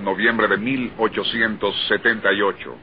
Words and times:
Noviembre 0.00 0.48
de 0.48 0.56
1878. 0.56 2.76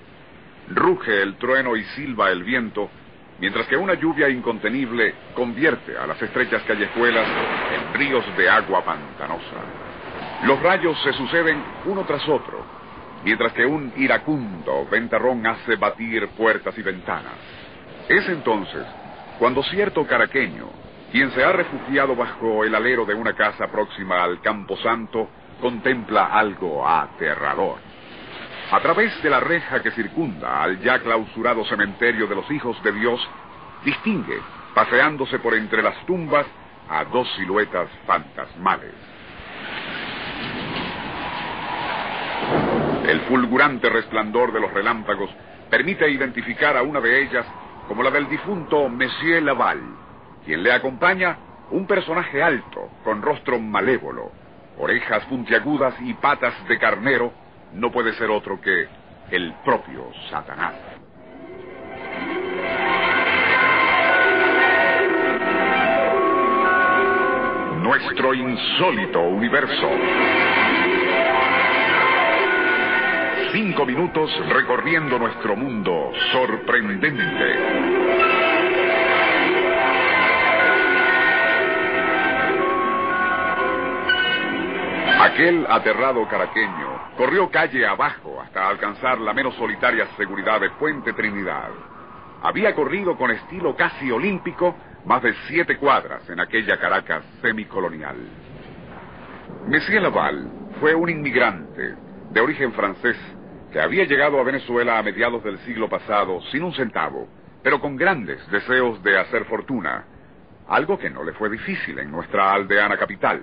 Ruge 0.69 1.21
el 1.21 1.35
trueno 1.35 1.75
y 1.75 1.83
silba 1.95 2.31
el 2.31 2.41
viento, 2.43 2.89
mientras 3.39 3.67
que 3.67 3.75
una 3.75 3.95
lluvia 3.95 4.29
incontenible 4.29 5.13
convierte 5.33 5.97
a 5.97 6.07
las 6.07 6.21
estrechas 6.21 6.63
callejuelas 6.63 7.27
en 7.75 7.93
ríos 7.99 8.23
de 8.37 8.49
agua 8.49 8.85
pantanosa. 8.85 9.57
Los 10.45 10.61
rayos 10.61 10.97
se 11.03 11.11
suceden 11.13 11.61
uno 11.85 12.05
tras 12.05 12.25
otro, 12.29 12.65
mientras 13.25 13.51
que 13.51 13.65
un 13.65 13.91
iracundo 13.97 14.87
ventarrón 14.89 15.45
hace 15.45 15.75
batir 15.75 16.29
puertas 16.29 16.77
y 16.77 16.81
ventanas. 16.81 17.33
Es 18.07 18.25
entonces 18.29 18.85
cuando 19.37 19.61
cierto 19.63 20.07
caraqueño, 20.07 20.69
quien 21.11 21.29
se 21.31 21.43
ha 21.43 21.51
refugiado 21.51 22.15
bajo 22.15 22.63
el 22.63 22.73
alero 22.73 23.03
de 23.05 23.15
una 23.15 23.33
casa 23.33 23.67
próxima 23.67 24.23
al 24.23 24.39
Campo 24.39 24.77
Santo, 24.77 25.29
contempla 25.61 26.25
algo 26.25 26.87
aterrador. 26.87 27.77
A 28.71 28.79
través 28.79 29.21
de 29.21 29.29
la 29.29 29.39
reja 29.39 29.81
que 29.81 29.91
circunda 29.91 30.63
al 30.63 30.79
ya 30.79 30.99
clausurado 30.99 31.63
cementerio 31.65 32.27
de 32.27 32.35
los 32.35 32.49
hijos 32.49 32.81
de 32.83 32.91
Dios, 32.91 33.21
distingue, 33.83 34.39
paseándose 34.73 35.39
por 35.39 35.53
entre 35.53 35.83
las 35.83 35.95
tumbas, 36.05 36.45
a 36.89 37.03
dos 37.05 37.31
siluetas 37.35 37.89
fantasmales. 38.05 38.93
El 43.07 43.21
fulgurante 43.21 43.89
resplandor 43.89 44.51
de 44.51 44.59
los 44.59 44.73
relámpagos 44.73 45.29
permite 45.69 46.09
identificar 46.09 46.75
a 46.75 46.81
una 46.81 46.99
de 46.99 47.21
ellas 47.21 47.45
como 47.87 48.01
la 48.01 48.09
del 48.09 48.27
difunto 48.27 48.89
Monsieur 48.89 49.43
Laval, 49.43 49.79
quien 50.43 50.63
le 50.63 50.71
acompaña 50.71 51.37
un 51.71 51.85
personaje 51.85 52.41
alto, 52.41 52.89
con 53.03 53.21
rostro 53.21 53.59
malévolo, 53.59 54.31
orejas 54.77 55.23
puntiagudas 55.25 55.95
y 56.01 56.13
patas 56.15 56.53
de 56.67 56.77
carnero, 56.77 57.31
no 57.73 57.91
puede 57.91 58.13
ser 58.13 58.29
otro 58.29 58.59
que 58.61 58.87
el 59.31 59.53
propio 59.63 60.11
Satanás. 60.29 60.73
Nuestro 67.81 68.33
insólito 68.33 69.21
universo. 69.21 69.89
Cinco 73.51 73.85
minutos 73.85 74.31
recorriendo 74.49 75.17
nuestro 75.17 75.55
mundo 75.55 76.11
sorprendente. 76.31 78.34
Aquel 85.25 85.65
aterrado 85.67 86.27
caraqueño 86.27 87.15
corrió 87.17 87.49
calle 87.49 87.83
abajo 87.83 88.39
hasta 88.39 88.69
alcanzar 88.69 89.19
la 89.19 89.33
menos 89.33 89.55
solitaria 89.55 90.05
seguridad 90.17 90.61
de 90.61 90.69
Puente 90.69 91.13
Trinidad. 91.13 91.71
Había 92.43 92.75
corrido 92.75 93.17
con 93.17 93.31
estilo 93.31 93.75
casi 93.75 94.11
olímpico 94.11 94.75
más 95.03 95.23
de 95.23 95.33
siete 95.47 95.77
cuadras 95.77 96.29
en 96.29 96.39
aquella 96.39 96.77
Caracas 96.79 97.25
semicolonial. 97.41 98.17
Monsieur 99.67 100.03
Laval 100.03 100.47
fue 100.79 100.93
un 100.93 101.09
inmigrante 101.09 101.95
de 102.29 102.39
origen 102.39 102.71
francés 102.73 103.17
que 103.73 103.81
había 103.81 104.03
llegado 104.05 104.39
a 104.39 104.43
Venezuela 104.43 104.99
a 104.99 105.03
mediados 105.03 105.43
del 105.43 105.57
siglo 105.61 105.89
pasado 105.89 106.39
sin 106.51 106.61
un 106.61 106.73
centavo, 106.73 107.27
pero 107.63 107.81
con 107.81 107.95
grandes 107.95 108.47
deseos 108.51 109.01
de 109.01 109.17
hacer 109.17 109.45
fortuna, 109.45 110.05
algo 110.67 110.99
que 110.99 111.09
no 111.09 111.23
le 111.23 111.33
fue 111.33 111.49
difícil 111.49 111.97
en 111.97 112.11
nuestra 112.11 112.53
aldeana 112.53 112.95
capital. 112.95 113.41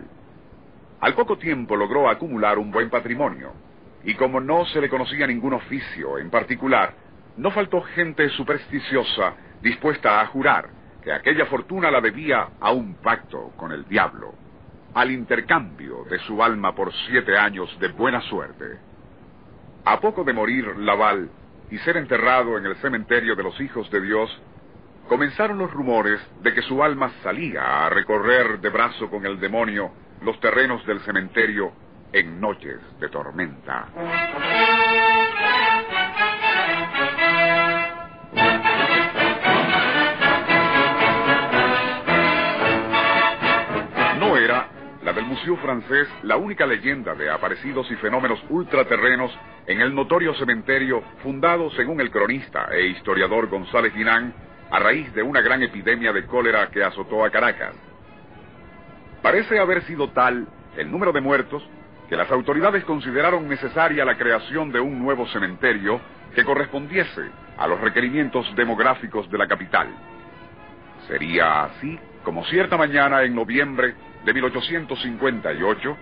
Al 1.03 1.15
poco 1.15 1.37
tiempo 1.37 1.75
logró 1.75 2.09
acumular 2.09 2.61
un 2.61 2.71
buen 2.71 2.89
patrimonio, 2.89 3.53
y 4.05 4.15
como 4.15 4.41
no 4.41 4.65
se 4.67 4.81
le 4.81 4.89
conocía 4.89 5.27
ningún 5.27 5.53
oficio 5.53 6.17
en 6.17 6.31
particular, 6.31 6.95
no 7.37 7.51
faltó 7.51 7.83
gente 7.83 8.29
supersticiosa 8.29 9.35
dispuesta 9.61 10.21
a 10.21 10.27
jurar 10.27 10.69
que 11.03 11.13
aquella 11.13 11.47
fortuna 11.47 11.91
la 11.91 12.01
debía 12.01 12.51
a 12.61 12.71
un 12.71 12.95
pacto 13.03 13.51
con 13.57 13.73
el 13.73 13.85
diablo, 13.89 14.33
al 14.95 15.11
intercambio 15.11 16.05
de 16.09 16.21
su 16.21 16.41
alma 16.41 16.73
por 16.73 16.93
siete 17.09 17.37
años 17.37 17.77
de 17.81 17.89
buena 17.89 18.21
suerte. 18.21 18.79
A 19.85 19.99
poco 19.99 20.23
de 20.23 20.33
morir 20.33 20.77
Laval 20.77 21.29
y 21.73 21.79
ser 21.79 21.97
enterrado 21.97 22.59
en 22.59 22.67
el 22.67 22.77
cementerio 22.77 23.35
de 23.35 23.43
los 23.43 23.61
hijos 23.61 23.91
de 23.91 24.03
Dios, 24.03 24.41
comenzaron 25.09 25.59
los 25.59 25.73
rumores 25.73 26.21
de 26.43 26.55
que 26.55 26.63
su 26.63 26.81
alma 26.81 27.11
salía 27.25 27.87
a 27.87 27.89
recorrer 27.89 28.61
de 28.61 28.69
brazo 28.69 29.11
con 29.11 29.27
el 29.27 29.41
demonio 29.41 29.91
los 30.25 30.39
terrenos 30.41 30.85
del 30.87 31.01
cementerio 31.01 31.73
en 32.13 32.41
noches 32.41 32.79
de 33.01 33.09
tormenta. 33.09 33.89
No 44.19 44.37
era 44.37 44.69
la 45.03 45.13
del 45.13 45.25
Museo 45.25 45.57
francés 45.57 46.09
la 46.23 46.37
única 46.37 46.67
leyenda 46.67 47.15
de 47.15 47.29
aparecidos 47.29 47.91
y 47.91 47.97
fenómenos 47.97 48.39
ultraterrenos 48.51 49.37
en 49.67 49.81
el 49.81 49.95
notorio 49.95 50.35
cementerio 50.35 51.03
fundado, 51.23 51.71
según 51.73 52.01
el 52.01 52.11
cronista 52.11 52.69
e 52.71 52.87
historiador 52.89 53.49
González 53.49 53.93
Guinán, 53.95 54.35
a 54.71 54.79
raíz 54.79 55.13
de 55.15 55.23
una 55.23 55.41
gran 55.41 55.63
epidemia 55.63 56.13
de 56.13 56.27
cólera 56.27 56.69
que 56.71 56.85
azotó 56.85 57.25
a 57.25 57.31
Caracas. 57.31 57.92
Parece 59.23 59.59
haber 59.59 59.83
sido 59.85 60.11
tal 60.11 60.47
el 60.77 60.91
número 60.91 61.13
de 61.13 61.21
muertos 61.21 61.63
que 62.09 62.17
las 62.17 62.31
autoridades 62.31 62.85
consideraron 62.85 63.49
necesaria 63.49 64.05
la 64.05 64.19
creación 64.19 64.73
de 64.73 64.81
un 64.81 64.99
nuevo 64.99 65.27
cementerio 65.29 66.01
que 66.35 66.45
correspondiese 66.45 67.31
a 67.57 67.67
los 67.67 67.81
requerimientos 67.81 68.47
demográficos 68.57 69.31
de 69.31 69.39
la 69.39 69.47
capital. 69.47 69.89
Sería 71.07 71.65
así 71.65 71.99
como 72.25 72.45
cierta 72.47 72.77
mañana 72.77 73.23
en 73.23 73.35
noviembre 73.35 73.95
de 74.25 74.35
1858 74.35 75.97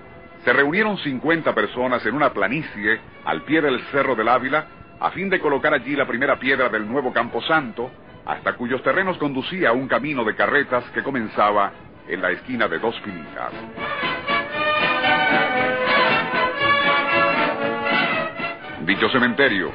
se 0.45 0.53
reunieron 0.53 0.97
50 0.99 1.55
personas 1.55 2.05
en 2.07 2.15
una 2.15 2.33
planicie 2.33 2.99
al 3.25 3.43
pie 3.43 3.61
del 3.61 3.81
Cerro 3.93 4.15
del 4.15 4.29
Ávila 4.29 4.67
a 4.99 5.11
fin 5.11 5.29
de 5.29 5.41
colocar 5.41 5.73
allí 5.75 5.95
la 5.97 6.07
primera 6.07 6.39
piedra 6.39 6.69
del 6.69 6.87
nuevo 6.87 7.13
Camposanto, 7.13 7.91
hasta 8.27 8.55
cuyos 8.55 8.83
terrenos 8.83 9.17
conducía 9.19 9.73
un 9.73 9.89
camino 9.89 10.25
de 10.25 10.35
carretas 10.35 10.85
que 10.93 11.03
comenzaba 11.03 11.73
en 12.11 12.23
la 12.23 12.31
esquina 12.31 12.69
de 12.69 12.79
dos 12.79 12.99
finitas. 13.01 13.53
Dicho 18.85 19.09
cementerio 19.11 19.73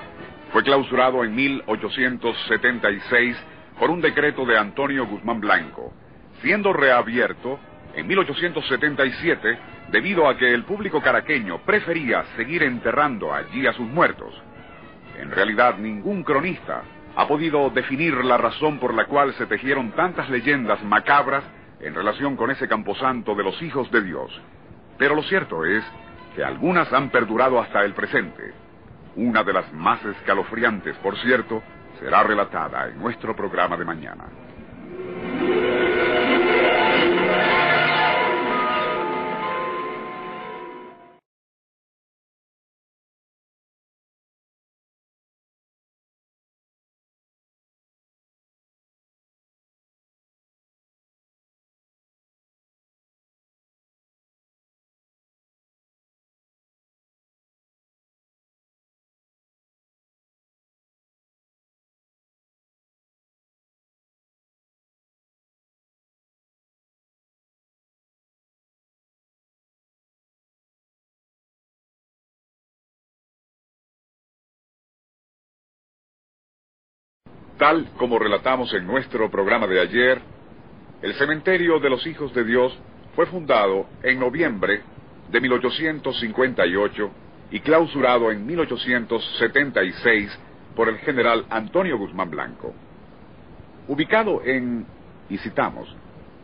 fue 0.51 0.63
clausurado 0.63 1.23
en 1.23 1.35
1876 1.35 3.37
por 3.79 3.89
un 3.89 4.01
decreto 4.01 4.45
de 4.45 4.57
Antonio 4.57 5.05
Guzmán 5.05 5.39
Blanco, 5.39 5.93
siendo 6.41 6.73
reabierto 6.73 7.59
en 7.93 8.07
1877 8.07 9.57
debido 9.91 10.27
a 10.27 10.37
que 10.37 10.53
el 10.53 10.63
público 10.63 11.01
caraqueño 11.01 11.59
prefería 11.59 12.25
seguir 12.35 12.63
enterrando 12.63 13.33
allí 13.33 13.67
a 13.67 13.73
sus 13.73 13.87
muertos. 13.87 14.33
En 15.19 15.31
realidad, 15.31 15.77
ningún 15.77 16.23
cronista 16.23 16.83
ha 17.15 17.27
podido 17.27 17.69
definir 17.69 18.13
la 18.25 18.37
razón 18.37 18.79
por 18.79 18.93
la 18.93 19.05
cual 19.05 19.33
se 19.35 19.45
tejieron 19.45 19.91
tantas 19.91 20.29
leyendas 20.29 20.83
macabras 20.83 21.43
en 21.79 21.93
relación 21.93 22.35
con 22.35 22.51
ese 22.51 22.67
camposanto 22.67 23.35
de 23.35 23.43
los 23.43 23.61
hijos 23.61 23.89
de 23.91 24.01
Dios. 24.01 24.31
Pero 24.97 25.15
lo 25.15 25.23
cierto 25.23 25.65
es 25.65 25.83
que 26.35 26.43
algunas 26.43 26.91
han 26.93 27.09
perdurado 27.09 27.59
hasta 27.59 27.83
el 27.83 27.93
presente. 27.93 28.53
Una 29.15 29.43
de 29.43 29.53
las 29.53 29.71
más 29.73 30.03
escalofriantes, 30.03 30.95
por 30.97 31.17
cierto, 31.17 31.63
será 31.99 32.23
relatada 32.23 32.87
en 32.87 32.99
nuestro 32.99 33.35
programa 33.35 33.77
de 33.77 33.85
mañana. 33.85 34.25
Tal 77.57 77.87
como 77.97 78.19
relatamos 78.19 78.73
en 78.73 78.85
nuestro 78.85 79.31
programa 79.31 79.65
de 79.65 79.79
ayer, 79.79 80.21
el 81.01 81.13
cementerio 81.13 81.79
de 81.79 81.89
los 81.89 82.05
hijos 82.05 82.33
de 82.33 82.43
Dios 82.43 82.77
fue 83.15 83.25
fundado 83.27 83.87
en 84.03 84.19
noviembre 84.19 84.81
de 85.29 85.39
1858 85.39 87.11
y 87.51 87.61
clausurado 87.61 88.29
en 88.31 88.45
1876 88.45 90.37
por 90.75 90.89
el 90.89 90.97
general 90.97 91.45
Antonio 91.49 91.97
Guzmán 91.97 92.29
Blanco. 92.29 92.73
Ubicado 93.87 94.41
en, 94.43 94.85
y 95.29 95.37
citamos, 95.37 95.87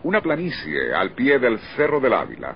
una 0.03 0.21
planicie 0.21 0.93
al 0.93 1.11
pie 1.11 1.39
del 1.39 1.59
Cerro 1.75 1.99
del 1.99 2.13
Ávila, 2.13 2.55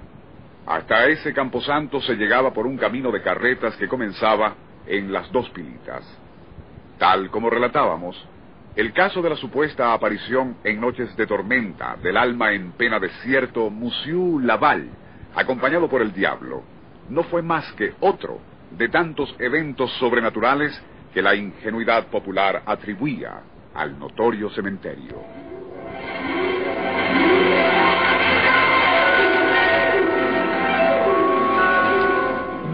hasta 0.65 1.07
ese 1.07 1.33
camposanto 1.33 1.99
se 2.01 2.15
llegaba 2.15 2.53
por 2.53 2.65
un 2.65 2.77
camino 2.77 3.11
de 3.11 3.21
carretas 3.21 3.75
que 3.75 3.89
comenzaba 3.89 4.55
en 4.87 5.11
las 5.11 5.29
dos 5.33 5.49
pilitas. 5.49 6.03
Tal 6.97 7.29
como 7.29 7.49
relatábamos, 7.49 8.15
el 8.75 8.91
caso 8.91 9.21
de 9.21 9.29
la 9.29 9.37
supuesta 9.37 9.93
aparición 9.93 10.57
en 10.63 10.81
noches 10.81 11.15
de 11.15 11.25
tormenta 11.25 11.95
del 12.03 12.17
alma 12.17 12.51
en 12.51 12.73
pena 12.73 12.99
de 12.99 13.09
cierto 13.23 13.71
Laval, 14.41 14.89
acompañado 15.33 15.89
por 15.89 16.01
el 16.01 16.11
diablo, 16.11 16.63
no 17.09 17.23
fue 17.23 17.41
más 17.41 17.71
que 17.73 17.93
otro 18.01 18.39
de 18.71 18.89
tantos 18.89 19.33
eventos 19.39 19.91
sobrenaturales 19.93 20.77
que 21.13 21.21
la 21.21 21.35
ingenuidad 21.35 22.07
popular 22.07 22.63
atribuía 22.65 23.41
al 23.73 23.97
notorio 23.97 24.49
cementerio. 24.49 25.23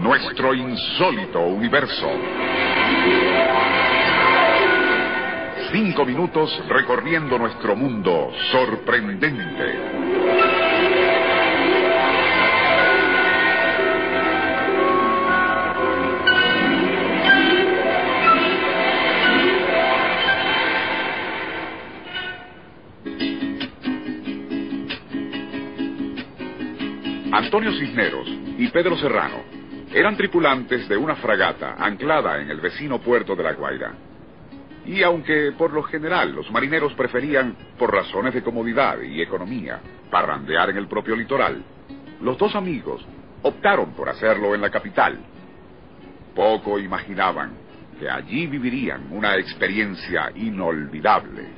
Nuestro 0.02 0.52
insólito 0.52 1.40
universo. 1.42 2.10
Cinco 5.72 6.04
minutos 6.04 6.50
recorriendo 6.68 7.38
nuestro 7.38 7.74
mundo 7.74 8.30
sorprendente. 8.50 9.32
Antonio 27.32 27.72
Cisneros 27.72 28.28
y 28.58 28.68
Pedro 28.68 28.98
Serrano 28.98 29.42
eran 29.90 30.18
tripulantes 30.18 30.86
de 30.86 30.98
una 30.98 31.16
fragata 31.16 31.76
anclada 31.78 32.42
en 32.42 32.50
el 32.50 32.60
vecino 32.60 33.00
puerto 33.00 33.34
de 33.34 33.42
La 33.42 33.54
Guaira. 33.54 34.11
Y 34.84 35.02
aunque 35.02 35.52
por 35.52 35.72
lo 35.72 35.82
general 35.84 36.32
los 36.32 36.50
marineros 36.50 36.92
preferían, 36.94 37.56
por 37.78 37.92
razones 37.92 38.34
de 38.34 38.42
comodidad 38.42 39.00
y 39.00 39.22
economía, 39.22 39.80
parrandear 40.10 40.70
en 40.70 40.76
el 40.76 40.88
propio 40.88 41.14
litoral, 41.14 41.62
los 42.20 42.36
dos 42.38 42.54
amigos 42.54 43.04
optaron 43.42 43.92
por 43.92 44.08
hacerlo 44.08 44.54
en 44.54 44.60
la 44.60 44.70
capital. 44.70 45.18
Poco 46.34 46.78
imaginaban 46.78 47.52
que 47.98 48.08
allí 48.08 48.46
vivirían 48.46 49.06
una 49.10 49.36
experiencia 49.36 50.32
inolvidable. 50.34 51.48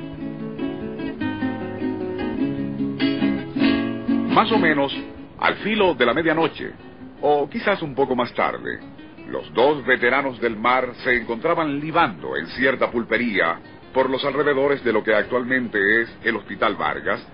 Más 4.29 4.51
o 4.53 4.59
menos 4.59 4.95
al 5.39 5.57
filo 5.57 5.95
de 5.95 6.07
la 6.07 6.15
medianoche, 6.15 6.73
o 7.21 7.49
quizás 7.49 7.81
un 7.83 7.95
poco 7.95 8.15
más 8.15 8.33
tarde, 8.35 8.81
los 9.29 9.53
dos 9.55 9.85
veteranos 9.85 10.41
del 10.41 10.57
mar 10.57 10.93
se 11.03 11.17
encontraban 11.17 11.81
libando 11.81 12.37
en 12.37 12.47
cierta 12.49 12.91
pulpería 12.91 13.59
por 13.93 14.11
los 14.11 14.25
alrededores 14.25 14.83
de 14.85 14.93
lo 14.93 15.03
que 15.03 15.15
actualmente 15.15 16.03
es 16.03 16.19
el 16.25 16.37
Hospital 16.37 16.75
Vargas, 16.77 17.27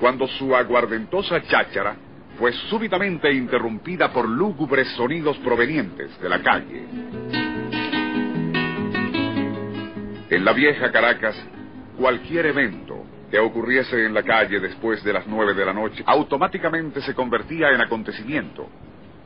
cuando 0.00 0.26
su 0.26 0.54
aguardentosa 0.54 1.42
cháchara 1.42 1.96
fue 2.38 2.52
súbitamente 2.52 3.32
interrumpida 3.32 4.12
por 4.12 4.28
lúgubres 4.28 4.88
sonidos 4.96 5.36
provenientes 5.38 6.20
de 6.20 6.28
la 6.28 6.42
calle. 6.42 6.86
En 10.30 10.44
la 10.44 10.52
vieja 10.52 10.92
Caracas, 10.92 11.36
cualquier 11.96 12.46
evento 12.46 13.04
que 13.30 13.38
ocurriese 13.38 14.04
en 14.04 14.14
la 14.14 14.22
calle 14.22 14.60
después 14.60 15.02
de 15.02 15.12
las 15.12 15.26
nueve 15.26 15.54
de 15.54 15.64
la 15.64 15.72
noche 15.72 16.02
automáticamente 16.06 17.00
se 17.02 17.14
convertía 17.14 17.70
en 17.70 17.80
acontecimiento 17.80 18.68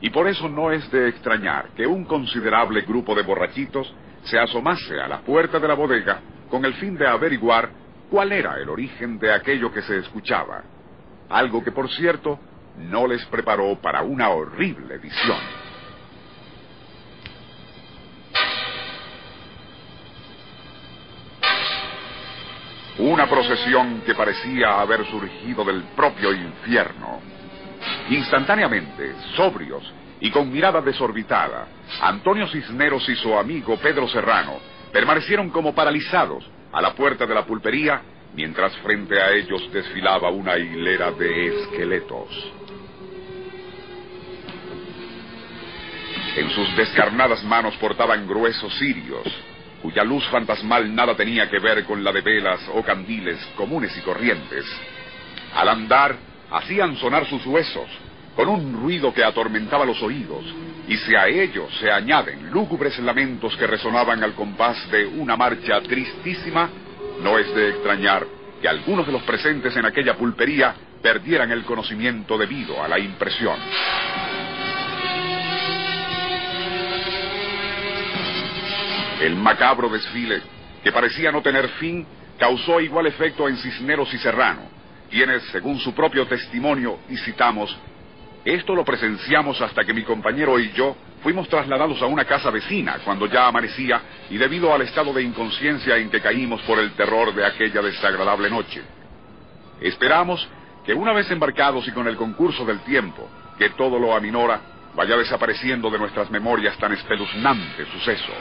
y 0.03 0.09
por 0.09 0.27
eso 0.27 0.49
no 0.49 0.69
es 0.69 0.91
de 0.91 1.07
extrañar 1.07 1.69
que 1.77 1.87
un 1.87 2.03
considerable 2.03 2.81
grupo 2.81 3.15
de 3.15 3.23
borrachitos 3.23 3.95
se 4.23 4.37
asomase 4.37 4.99
a 4.99 5.07
la 5.07 5.21
puerta 5.21 5.59
de 5.59 5.67
la 5.69 5.75
bodega 5.75 6.19
con 6.49 6.65
el 6.65 6.73
fin 6.73 6.97
de 6.97 7.07
averiguar 7.07 7.69
cuál 8.11 8.33
era 8.33 8.57
el 8.57 8.67
origen 8.67 9.17
de 9.17 9.33
aquello 9.33 9.71
que 9.71 9.81
se 9.81 9.99
escuchaba. 9.99 10.61
Algo 11.29 11.63
que, 11.63 11.71
por 11.71 11.89
cierto, 11.89 12.37
no 12.79 13.07
les 13.07 13.25
preparó 13.27 13.79
para 13.79 14.01
una 14.01 14.27
horrible 14.27 14.97
visión. 14.97 15.39
Una 22.99 23.29
procesión 23.29 24.01
que 24.05 24.15
parecía 24.15 24.81
haber 24.81 25.05
surgido 25.05 25.63
del 25.63 25.81
propio 25.95 26.33
infierno 26.33 27.21
Instantáneamente, 28.09 29.13
sobrios 29.35 29.83
y 30.19 30.29
con 30.29 30.51
mirada 30.51 30.81
desorbitada, 30.81 31.67
Antonio 32.01 32.47
Cisneros 32.47 33.07
y 33.09 33.15
su 33.15 33.37
amigo 33.37 33.77
Pedro 33.77 34.07
Serrano 34.07 34.59
permanecieron 34.91 35.49
como 35.49 35.73
paralizados 35.73 36.49
a 36.71 36.81
la 36.81 36.93
puerta 36.93 37.25
de 37.25 37.33
la 37.33 37.45
pulpería 37.45 38.01
mientras 38.33 38.75
frente 38.77 39.21
a 39.21 39.31
ellos 39.31 39.71
desfilaba 39.71 40.29
una 40.29 40.57
hilera 40.57 41.11
de 41.11 41.47
esqueletos. 41.47 42.29
En 46.35 46.49
sus 46.49 46.75
descarnadas 46.75 47.43
manos 47.43 47.75
portaban 47.77 48.27
gruesos 48.27 48.73
cirios, 48.79 49.27
cuya 49.83 50.03
luz 50.03 50.25
fantasmal 50.29 50.93
nada 50.93 51.15
tenía 51.15 51.49
que 51.49 51.59
ver 51.59 51.83
con 51.85 52.03
la 52.03 52.11
de 52.11 52.21
velas 52.21 52.59
o 52.73 52.81
candiles 52.81 53.37
comunes 53.55 53.95
y 53.97 54.01
corrientes. 54.01 54.65
Al 55.53 55.69
andar, 55.69 56.17
hacían 56.53 56.95
sonar 56.97 57.25
sus 57.27 57.45
huesos 57.45 57.87
con 58.35 58.47
un 58.47 58.73
ruido 58.81 59.13
que 59.13 59.23
atormentaba 59.23 59.85
los 59.85 60.01
oídos, 60.01 60.43
y 60.87 60.97
si 60.97 61.15
a 61.15 61.27
ello 61.27 61.67
se 61.79 61.91
añaden 61.91 62.51
lúgubres 62.51 62.97
lamentos 62.99 63.55
que 63.57 63.67
resonaban 63.67 64.23
al 64.23 64.33
compás 64.33 64.89
de 64.91 65.05
una 65.05 65.35
marcha 65.35 65.81
tristísima, 65.81 66.69
no 67.21 67.37
es 67.37 67.53
de 67.53 67.69
extrañar 67.69 68.25
que 68.61 68.67
algunos 68.67 69.05
de 69.05 69.11
los 69.11 69.23
presentes 69.23 69.75
en 69.75 69.85
aquella 69.85 70.15
pulpería 70.15 70.73
perdieran 71.01 71.51
el 71.51 71.63
conocimiento 71.63 72.37
debido 72.37 72.81
a 72.81 72.87
la 72.87 72.97
impresión. 72.97 73.59
El 79.21 79.35
macabro 79.35 79.89
desfile, 79.89 80.41
que 80.83 80.91
parecía 80.91 81.31
no 81.31 81.41
tener 81.41 81.67
fin, 81.79 82.05
causó 82.37 82.79
igual 82.79 83.05
efecto 83.07 83.47
en 83.47 83.57
Cisneros 83.57 84.13
y 84.13 84.17
Serrano, 84.17 84.82
quienes, 85.09 85.43
según 85.51 85.79
su 85.79 85.93
propio 85.93 86.25
testimonio, 86.27 86.99
y 87.09 87.17
citamos, 87.17 87.75
esto 88.45 88.75
lo 88.75 88.83
presenciamos 88.83 89.61
hasta 89.61 89.85
que 89.85 89.93
mi 89.93 90.03
compañero 90.03 90.59
y 90.59 90.71
yo 90.73 90.95
fuimos 91.21 91.47
trasladados 91.47 92.01
a 92.01 92.07
una 92.07 92.25
casa 92.25 92.51
vecina 92.51 92.99
cuando 93.05 93.25
ya 93.27 93.47
amanecía 93.47 94.01
y 94.29 94.37
debido 94.37 94.73
al 94.73 94.81
estado 94.81 95.13
de 95.13 95.23
inconsciencia 95.23 95.95
en 95.97 96.09
que 96.09 96.19
caímos 96.19 96.61
por 96.63 96.77
el 96.79 96.91
terror 96.91 97.33
de 97.33 97.45
aquella 97.45 97.81
desagradable 97.81 98.49
noche. 98.49 98.81
Esperamos 99.79 100.45
que 100.85 100.93
una 100.93 101.13
vez 101.13 101.31
embarcados 101.31 101.87
y 101.87 101.91
con 101.91 102.07
el 102.07 102.17
concurso 102.17 102.65
del 102.65 102.81
tiempo, 102.81 103.29
que 103.57 103.69
todo 103.71 103.97
lo 103.97 104.13
aminora, 104.13 104.59
vaya 104.93 105.15
desapareciendo 105.15 105.89
de 105.89 105.99
nuestras 105.99 106.29
memorias 106.29 106.77
tan 106.77 106.91
espeluznante 106.91 107.85
suceso. 107.85 108.33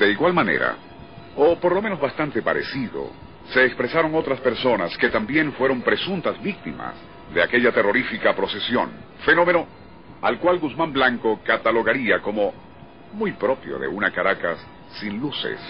De 0.00 0.10
igual 0.10 0.32
manera, 0.32 0.76
o 1.36 1.60
por 1.60 1.74
lo 1.74 1.82
menos 1.82 2.00
bastante 2.00 2.40
parecido, 2.40 3.10
se 3.52 3.66
expresaron 3.66 4.14
otras 4.14 4.40
personas 4.40 4.96
que 4.96 5.10
también 5.10 5.52
fueron 5.52 5.82
presuntas 5.82 6.40
víctimas 6.42 6.94
de 7.34 7.42
aquella 7.42 7.70
terrorífica 7.70 8.34
procesión, 8.34 8.88
fenómeno 9.26 9.66
al 10.22 10.38
cual 10.38 10.58
Guzmán 10.58 10.94
Blanco 10.94 11.40
catalogaría 11.44 12.20
como 12.20 12.54
muy 13.12 13.32
propio 13.32 13.78
de 13.78 13.88
una 13.88 14.10
Caracas 14.10 14.66
sin 15.00 15.20
luces. 15.20 15.60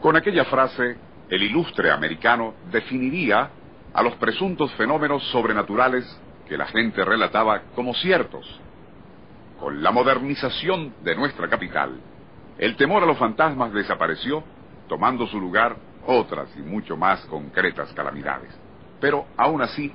Con 0.00 0.16
aquella 0.16 0.46
frase, 0.46 0.96
el 1.28 1.42
ilustre 1.42 1.90
americano 1.90 2.54
definiría 2.72 3.50
a 3.92 4.02
los 4.02 4.14
presuntos 4.14 4.72
fenómenos 4.76 5.22
sobrenaturales 5.24 6.06
que 6.48 6.56
la 6.56 6.66
gente 6.68 7.04
relataba 7.04 7.64
como 7.74 7.92
ciertos 7.92 8.60
con 9.60 9.82
la 9.82 9.92
modernización 9.92 10.94
de 11.04 11.14
nuestra 11.14 11.48
capital, 11.48 12.00
el 12.58 12.76
temor 12.76 13.02
a 13.02 13.06
los 13.06 13.18
fantasmas 13.18 13.72
desapareció, 13.72 14.42
tomando 14.88 15.26
su 15.26 15.38
lugar 15.38 15.76
otras 16.06 16.48
y 16.56 16.60
mucho 16.60 16.96
más 16.96 17.20
concretas 17.26 17.92
calamidades. 17.92 18.50
Pero 19.00 19.26
aún 19.36 19.62
así, 19.62 19.92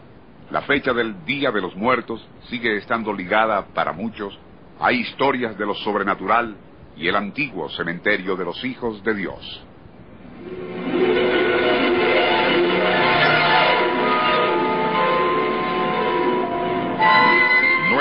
La 0.52 0.62
fecha 0.62 0.94
del 0.94 1.26
Día 1.26 1.52
de 1.52 1.60
los 1.60 1.76
Muertos 1.76 2.24
sigue 2.50 2.78
estando 2.78 3.12
ligada 3.12 3.66
para 3.74 3.92
muchos 3.92 4.38
a 4.80 4.92
historias 4.92 5.58
de 5.58 5.66
lo 5.66 5.74
sobrenatural 5.74 6.56
y 6.96 7.08
el 7.08 7.16
antiguo 7.16 7.68
cementerio 7.70 8.36
de 8.36 8.46
los 8.46 8.64
hijos 8.64 9.04
de 9.04 9.16
Dios. 9.16 9.66